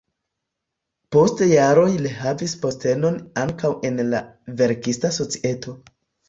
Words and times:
Post 1.15 1.43
jaroj 1.51 1.89
li 2.05 2.13
havis 2.21 2.55
postenon 2.63 3.19
ankaŭ 3.43 3.71
en 3.91 4.03
la 4.15 4.23
verkista 4.63 5.13
societo. 5.21 5.77